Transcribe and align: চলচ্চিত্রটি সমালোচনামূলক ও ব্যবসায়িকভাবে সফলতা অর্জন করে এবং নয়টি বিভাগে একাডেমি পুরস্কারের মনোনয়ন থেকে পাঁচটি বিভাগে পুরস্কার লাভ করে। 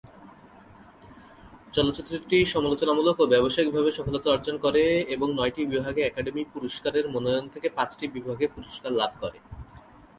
চলচ্চিত্রটি 1.73 2.37
সমালোচনামূলক 2.45 3.15
ও 3.19 3.25
ব্যবসায়িকভাবে 3.27 3.89
সফলতা 3.91 4.27
অর্জন 4.31 4.55
করে 4.57 4.83
এবং 5.15 5.27
নয়টি 5.37 5.61
বিভাগে 5.65 6.01
একাডেমি 6.03 6.43
পুরস্কারের 6.53 7.05
মনোনয়ন 7.07 7.45
থেকে 7.53 7.67
পাঁচটি 7.77 8.05
বিভাগে 8.15 8.45
পুরস্কার 8.55 8.91
লাভ 8.93 9.11
করে। 9.21 9.37